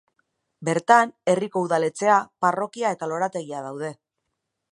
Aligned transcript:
Bertan 0.69 1.11
herriko 1.33 1.63
Udaletxea, 1.65 2.17
parrokia 2.45 2.93
eta 2.97 3.11
lorategia 3.13 3.63
daude. 3.69 3.93